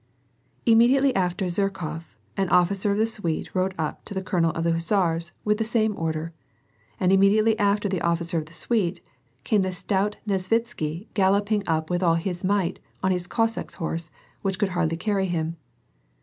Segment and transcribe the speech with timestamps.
[0.65, 5.31] "Immediately after Zherkof, an officer of the suite rode up to the colonel of hussars,
[5.45, 6.33] with the same order,
[6.99, 8.99] And immedi ately after the officer of the suite,
[9.43, 14.09] came the stout Nesvitsky, galloping up with all his might, on his Cossack's horse,
[14.41, 15.55] which could hardly carry him.